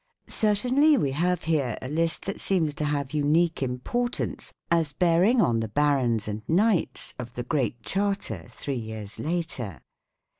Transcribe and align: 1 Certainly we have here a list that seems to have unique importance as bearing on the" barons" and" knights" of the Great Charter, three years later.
1 0.25 0.31
Certainly 0.31 0.97
we 0.97 1.11
have 1.11 1.43
here 1.43 1.77
a 1.79 1.87
list 1.87 2.25
that 2.25 2.39
seems 2.41 2.73
to 2.73 2.85
have 2.85 3.13
unique 3.13 3.61
importance 3.61 4.51
as 4.71 4.93
bearing 4.93 5.39
on 5.39 5.59
the" 5.59 5.67
barons" 5.79 6.27
and" 6.27 6.41
knights" 6.47 7.13
of 7.19 7.35
the 7.35 7.43
Great 7.43 7.83
Charter, 7.83 8.47
three 8.49 8.73
years 8.79 9.19
later. 9.19 9.79